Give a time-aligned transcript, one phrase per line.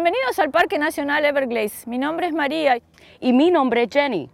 [0.00, 1.84] Bienvenidos al Parque Nacional Everglades.
[1.88, 2.78] Mi nombre es María.
[3.18, 4.30] Y mi nombre es Jenny.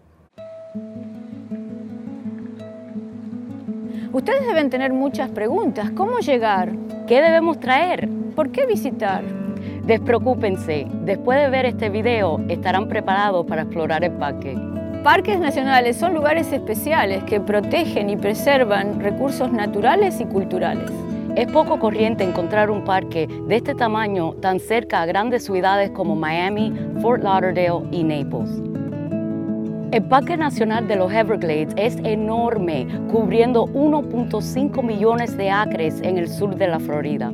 [4.13, 5.91] Ustedes deben tener muchas preguntas.
[5.93, 6.71] ¿Cómo llegar?
[7.09, 8.11] ¿Qué debemos traer?
[8.37, 9.25] ¿Por qué visitar?
[9.85, 14.59] Despreocúpense, después de ver este video estarán preparados para explorar el parque.
[15.03, 20.91] Parques nacionales son lugares especiales que protegen y preservan recursos naturales y culturales.
[21.37, 26.15] Es poco corriente encontrar un parque de este tamaño tan cerca a grandes ciudades como
[26.15, 28.63] Miami, Fort Lauderdale y Naples.
[29.91, 36.29] El Parque Nacional de los Everglades es enorme, cubriendo 1.5 millones de acres en el
[36.29, 37.33] sur de la Florida.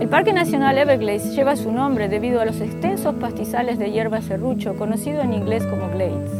[0.00, 4.76] El Parque Nacional Everglades lleva su nombre debido a los extensos pastizales de hierba serrucho,
[4.76, 6.30] conocido en inglés como glades.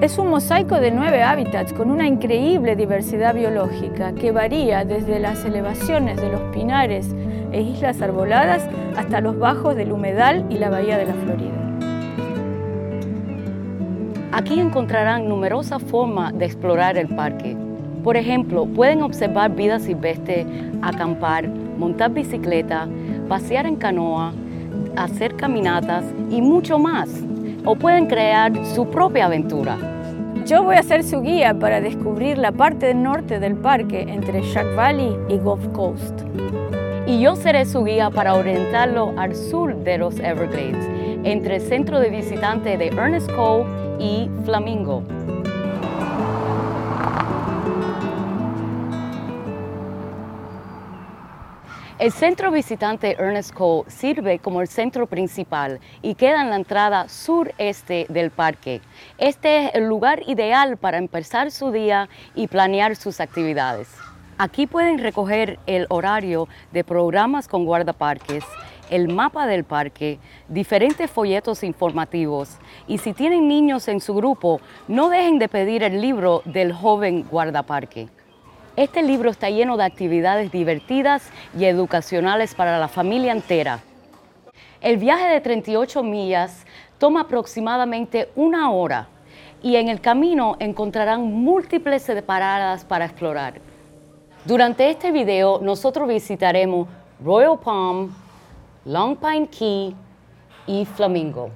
[0.00, 5.44] Es un mosaico de nueve hábitats con una increíble diversidad biológica que varía desde las
[5.44, 7.14] elevaciones de los pinares
[7.52, 11.52] e islas arboladas hasta los bajos del humedal y la bahía de la Florida.
[14.32, 17.54] Aquí encontrarán numerosas formas de explorar el parque.
[18.02, 20.46] Por ejemplo, pueden observar vida silvestre,
[20.80, 22.88] acampar, montar bicicleta,
[23.28, 24.32] pasear en canoa,
[24.96, 27.10] hacer caminatas y mucho más
[27.64, 29.76] o pueden crear su propia aventura.
[30.46, 34.74] Yo voy a ser su guía para descubrir la parte norte del parque entre Shark
[34.74, 36.22] Valley y Gulf Coast.
[37.06, 40.88] Y yo seré su guía para orientarlo al sur de los Everglades,
[41.24, 43.64] entre el centro de visitantes de Ernest Cove
[43.98, 45.02] y Flamingo.
[52.00, 57.10] El centro visitante Ernest Cole sirve como el centro principal y queda en la entrada
[57.10, 58.80] sureste del parque.
[59.18, 63.88] Este es el lugar ideal para empezar su día y planear sus actividades.
[64.38, 68.44] Aquí pueden recoger el horario de programas con guardaparques,
[68.88, 70.18] el mapa del parque,
[70.48, 72.56] diferentes folletos informativos
[72.86, 77.26] y si tienen niños en su grupo, no dejen de pedir el libro del joven
[77.30, 78.08] guardaparque.
[78.80, 83.80] Este libro está lleno de actividades divertidas y educacionales para la familia entera.
[84.80, 86.64] El viaje de 38 millas
[86.96, 89.06] toma aproximadamente una hora
[89.62, 93.60] y en el camino encontrarán múltiples paradas para explorar.
[94.46, 96.88] Durante este video nosotros visitaremos
[97.22, 98.10] Royal Palm,
[98.86, 99.94] Long Pine Key
[100.66, 101.50] y Flamingo.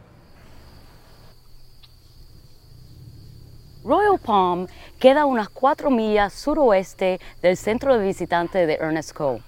[3.85, 4.67] Royal Palm
[4.99, 9.43] queda unas cuatro millas suroeste del centro de visitantes de Ernest Cove.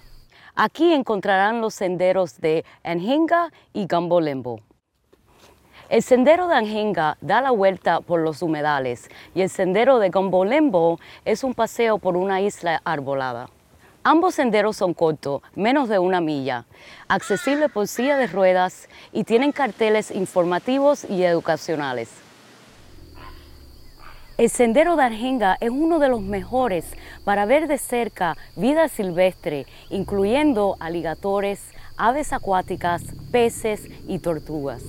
[0.55, 4.61] Aquí encontrarán los senderos de Anhinga y Gumbo Limbo.
[5.89, 10.45] El sendero de Anhinga da la vuelta por los humedales y el sendero de Gumbo
[10.45, 13.49] Limbo es un paseo por una isla arbolada.
[14.05, 16.67] Ambos senderos son cortos, menos de una milla,
[17.09, 22.26] accesibles por silla de ruedas y tienen carteles informativos y educacionales.
[24.39, 26.85] El sendero de Arjenga es uno de los mejores
[27.25, 33.03] para ver de cerca vida silvestre, incluyendo aligatores, aves acuáticas,
[33.33, 34.83] peces y tortugas.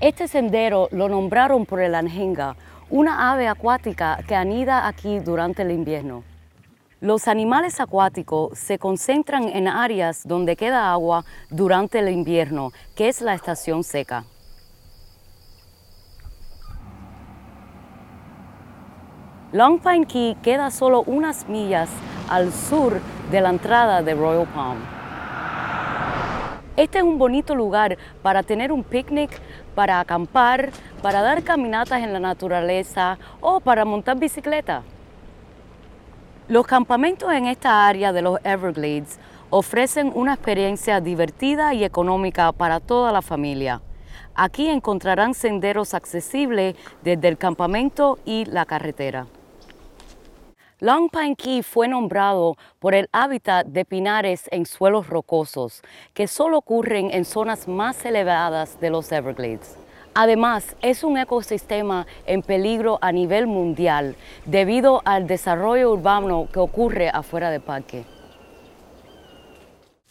[0.00, 2.56] Este sendero lo nombraron por el Anjenga,
[2.88, 6.24] una ave acuática que anida aquí durante el invierno.
[7.02, 13.20] Los animales acuáticos se concentran en áreas donde queda agua durante el invierno, que es
[13.20, 14.24] la estación seca.
[19.52, 21.90] Long Pine Key queda solo unas millas
[22.30, 22.98] al sur
[23.30, 24.78] de la entrada de Royal Palm.
[26.74, 29.30] Este es un bonito lugar para tener un picnic,
[29.74, 30.70] para acampar,
[31.02, 34.84] para dar caminatas en la naturaleza o para montar bicicleta.
[36.48, 39.20] Los campamentos en esta área de los Everglades
[39.50, 43.82] ofrecen una experiencia divertida y económica para toda la familia.
[44.34, 46.74] Aquí encontrarán senderos accesibles
[47.04, 49.26] desde el campamento y la carretera.
[50.82, 55.80] Long Pine Key fue nombrado por el hábitat de pinares en suelos rocosos,
[56.12, 59.76] que solo ocurren en zonas más elevadas de los Everglades.
[60.12, 67.10] Además, es un ecosistema en peligro a nivel mundial debido al desarrollo urbano que ocurre
[67.10, 68.04] afuera del parque.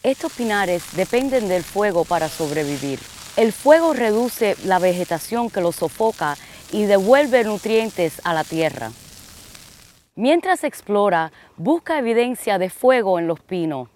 [0.03, 3.01] Estos pinares dependen del fuego para sobrevivir.
[3.35, 6.37] El fuego reduce la vegetación que los sofoca
[6.71, 8.91] y devuelve nutrientes a la tierra.
[10.15, 13.87] Mientras explora, busca evidencia de fuego en los pinos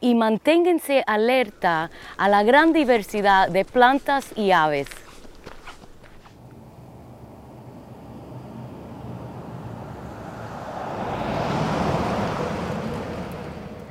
[0.00, 4.88] y manténganse alerta a la gran diversidad de plantas y aves.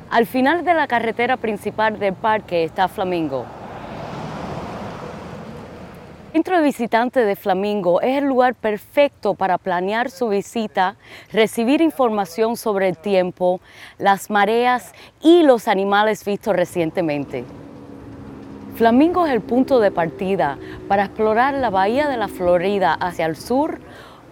[0.09, 3.58] Al final de la carretera principal del parque está Flamingo.
[6.31, 10.95] Centro de visitantes de Flamingo es el lugar perfecto para planear su visita,
[11.33, 13.61] recibir información sobre el tiempo,
[13.97, 14.93] las mareas
[15.23, 17.45] y los animales vistos recientemente.
[18.75, 23.35] Flamingo es el punto de partida para explorar la bahía de la Florida hacia el
[23.35, 23.79] sur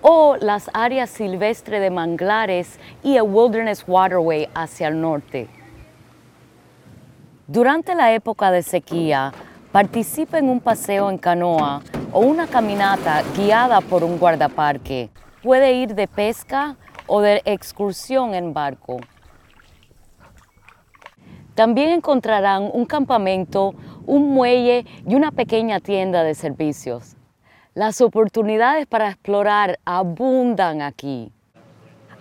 [0.01, 5.47] o las áreas silvestres de manglares y el Wilderness Waterway hacia el norte.
[7.47, 9.33] Durante la época de sequía,
[9.71, 11.81] participa en un paseo en canoa
[12.11, 15.09] o una caminata guiada por un guardaparque.
[15.43, 16.75] Puede ir de pesca
[17.05, 18.97] o de excursión en barco.
[21.55, 23.73] También encontrarán un campamento,
[24.05, 27.15] un muelle y una pequeña tienda de servicios.
[27.73, 31.31] Las oportunidades para explorar abundan aquí.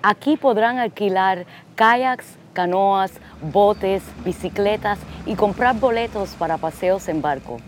[0.03, 3.13] Aquí podrán alquilar kayaks, canoas,
[3.53, 7.59] botes, bicicletas y comprar boletos para paseos en barco.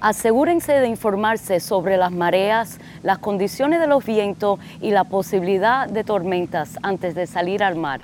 [0.00, 6.02] Asegúrense de informarse sobre las mareas, las condiciones de los vientos y la posibilidad de
[6.02, 8.00] tormentas antes de salir al mar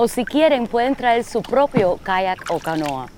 [0.00, 3.08] o si quieren pueden traer su propio kayak o canoa.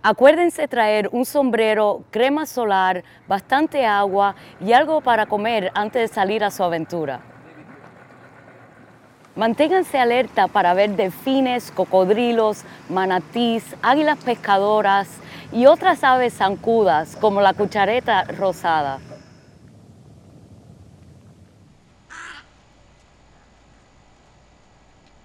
[0.00, 6.44] Acuérdense traer un sombrero, crema solar, bastante agua y algo para comer antes de salir
[6.44, 7.33] a su aventura.
[9.36, 15.08] Manténganse alerta para ver delfines, cocodrilos, manatís, águilas pescadoras
[15.50, 19.00] y otras aves zancudas como la cuchareta rosada.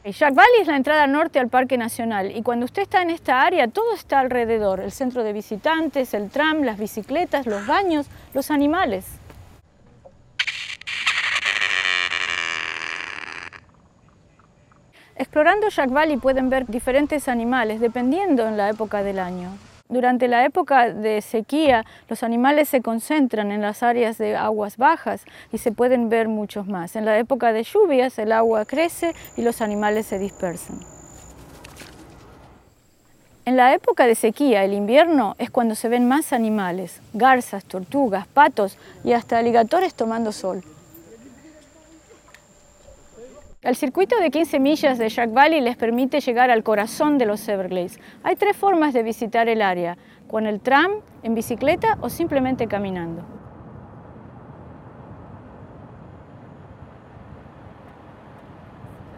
[0.06, 3.44] Jack Valley es la entrada norte al Parque Nacional y cuando usted está en esta
[3.44, 8.50] área todo está alrededor, el centro de visitantes, el tram, las bicicletas, los baños, los
[8.50, 9.19] animales.
[15.20, 19.50] Explorando Jack Valley pueden ver diferentes animales dependiendo en la época del año.
[19.90, 25.26] Durante la época de sequía, los animales se concentran en las áreas de aguas bajas
[25.52, 26.96] y se pueden ver muchos más.
[26.96, 30.80] En la época de lluvias, el agua crece y los animales se dispersan.
[33.44, 38.26] En la época de sequía, el invierno, es cuando se ven más animales, garzas, tortugas,
[38.26, 40.64] patos y hasta aligatores tomando sol.
[43.62, 47.46] El circuito de 15 millas de Jack Valley les permite llegar al corazón de los
[47.50, 48.00] Everglades.
[48.24, 49.98] Hay tres formas de visitar el área,
[50.30, 53.22] con el tram, en bicicleta o simplemente caminando.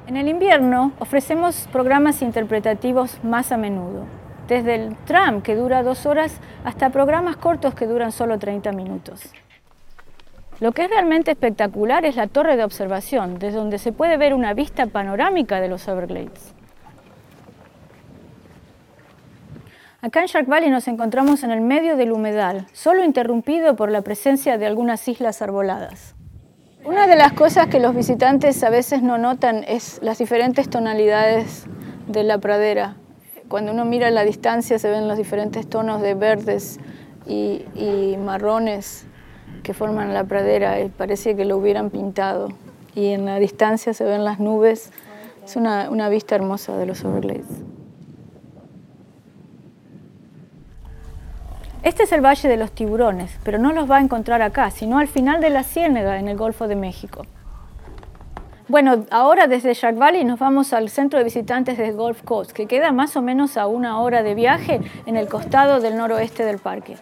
[0.08, 4.06] En el invierno ofrecemos programas interpretativos más a menudo,
[4.48, 9.32] desde el tram que dura dos horas hasta programas cortos que duran solo 30 minutos.
[10.62, 14.36] Lo que es realmente espectacular es la torre de observación, desde donde se puede ver
[14.36, 16.54] una vista panorámica de los Everglades.
[20.02, 24.04] Acá en Shark Valley nos encontramos en el medio del humedal, solo interrumpido por la
[24.04, 26.14] presencia de algunas islas arboladas.
[26.86, 31.66] Una de las cosas que los visitantes a veces no notan es las diferentes tonalidades
[32.08, 32.98] de la pradera.
[33.48, 36.80] Cuando uno mira a la distancia se ven los diferentes tonos de verdes
[37.26, 39.08] y, y marrones
[39.64, 42.50] que forman la pradera, y parece que lo hubieran pintado.
[42.96, 44.92] Y en la distancia se ven las nubes,
[45.44, 47.46] es una, vista hermosa de los Everglades.
[51.84, 55.00] Este es el Valle de los Tiburones, pero no los va a encontrar acá, sino
[55.00, 57.24] al final de la Ciénega, en el Golfo de México.
[58.68, 62.68] Bueno, ahora desde Shark Valley nos vamos al centro de visitantes de Gulf Coast, que
[62.68, 66.60] queda más o menos a una hora de viaje en el costado del noroeste del
[66.60, 66.96] parque.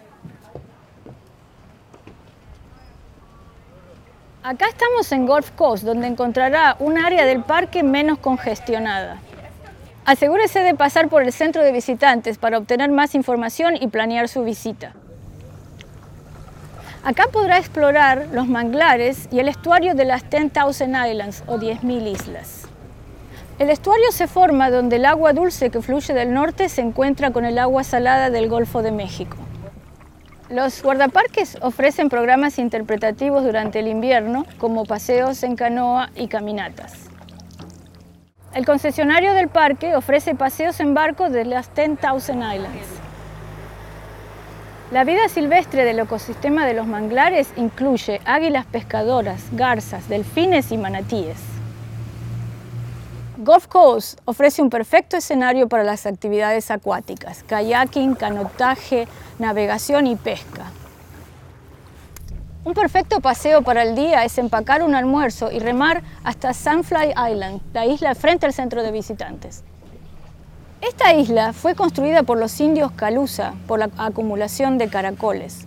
[4.42, 9.18] Acá estamos en Gulf Coast, donde encontrará un área del parque menos congestionada.
[10.06, 14.42] Asegúrese de pasar por el centro de visitantes para obtener más información y planear su
[14.42, 14.94] visita.
[17.04, 20.50] Acá podrá explorar los manglares y el estuario de las 10,000
[21.10, 22.62] Islands o 10.000 islas.
[23.58, 27.44] El estuario se forma donde el agua dulce que fluye del norte se encuentra con
[27.44, 29.36] el agua salada del Golfo de México.
[30.50, 37.08] Los guardaparques ofrecen programas interpretativos durante el invierno, como paseos en canoa y caminatas.
[38.52, 42.88] El concesionario del parque ofrece paseos en barco de las 10,000 Islands.
[44.90, 51.59] La vida silvestre del ecosistema de los manglares incluye águilas pescadoras, garzas, delfines y manatíes.
[53.42, 60.70] Gulf Coast ofrece un perfecto escenario para las actividades acuáticas, kayaking, canotaje, navegación y pesca.
[62.66, 67.62] Un perfecto paseo para el día es empacar un almuerzo y remar hasta Sunfly Island,
[67.72, 69.64] la isla frente al centro de visitantes.
[70.82, 75.66] Esta isla fue construida por los indios Calusa por la acumulación de caracoles.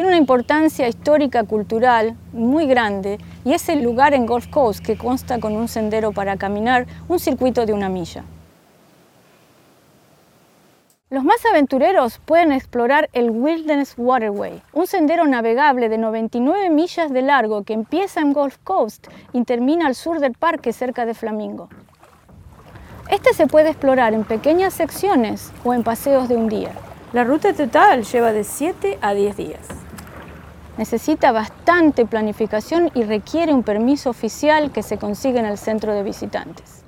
[0.00, 4.96] Tiene una importancia histórica cultural muy grande y es el lugar en Gulf Coast que
[4.96, 8.24] consta con un sendero para caminar un circuito de una milla.
[11.10, 17.20] Los más aventureros pueden explorar el Wilderness Waterway, un sendero navegable de 99 millas de
[17.20, 21.68] largo que empieza en Gulf Coast y termina al sur del parque cerca de Flamingo.
[23.10, 26.70] Este se puede explorar en pequeñas secciones o en paseos de un día.
[27.12, 29.89] La ruta total lleva de 7 a 10 días.
[30.80, 36.02] Necesita bastante planificación y requiere un permiso oficial que se consigue en el centro de
[36.02, 36.84] visitantes.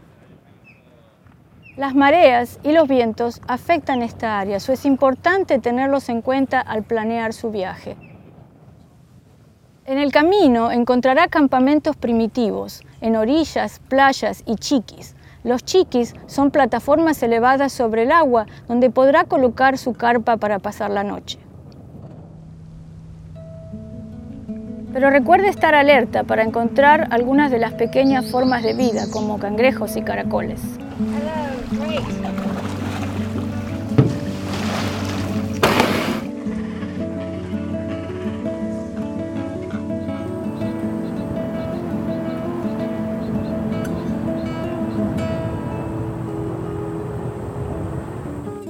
[1.76, 6.84] Las mareas y los vientos afectan esta área, so es importante tenerlos en cuenta al
[6.84, 7.98] planear su viaje.
[9.84, 15.14] En el camino encontrará campamentos primitivos, en orillas, playas y chiquis.
[15.44, 20.90] Los chiquis son plataformas elevadas sobre el agua donde podrá colocar su carpa para pasar
[20.90, 21.38] la noche.
[24.92, 29.96] Pero recuerde estar alerta para encontrar algunas de las pequeñas formas de vida como cangrejos
[29.96, 30.60] y caracoles.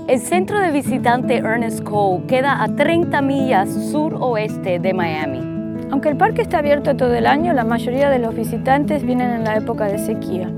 [0.08, 5.51] El centro de visitante Ernest Cole queda a 30 millas suroeste de Miami.
[5.92, 9.44] Aunque el parque está abierto todo el año, la mayoría de los visitantes vienen en
[9.44, 10.50] la época de sequía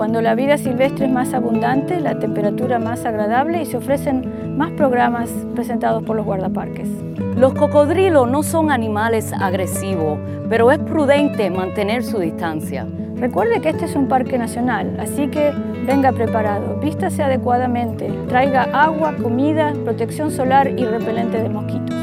[0.00, 4.70] cuando la vida silvestre es más abundante, la temperatura más agradable y se ofrecen más
[4.70, 6.88] programas presentados por los guardaparques.
[7.36, 10.18] Los cocodrilos no son animales agresivos,
[10.48, 12.86] pero es prudente mantener su distancia.
[13.16, 15.52] Recuerde que este es un parque nacional, así que
[15.86, 21.99] venga preparado, vístase adecuadamente, traiga agua, comida, protección solar y repelente de mosquitos.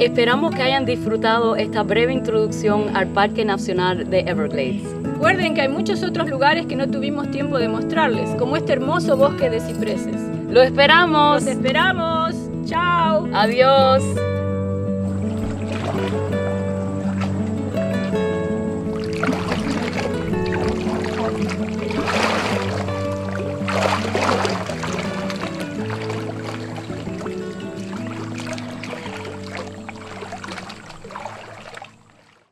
[0.00, 4.82] Esperamos que hayan disfrutado esta breve introducción al Parque Nacional de Everglades.
[5.02, 9.18] Recuerden que hay muchos otros lugares que no tuvimos tiempo de mostrarles, como este hermoso
[9.18, 10.16] bosque de cipreses.
[10.48, 11.44] ¡Lo esperamos!
[11.44, 12.34] ¡Los esperamos!
[12.64, 13.28] ¡Chao!
[13.34, 14.02] ¡Adiós!